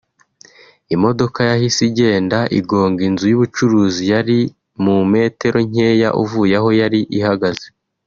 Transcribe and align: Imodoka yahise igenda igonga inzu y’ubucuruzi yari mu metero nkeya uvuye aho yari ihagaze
Imodoka 0.95 1.39
yahise 1.49 1.79
igenda 1.89 2.39
igonga 2.59 3.01
inzu 3.09 3.25
y’ubucuruzi 3.31 4.03
yari 4.13 4.39
mu 4.83 4.97
metero 5.13 5.57
nkeya 5.69 6.09
uvuye 6.21 6.55
aho 6.59 6.69
yari 6.81 7.01
ihagaze 7.19 7.67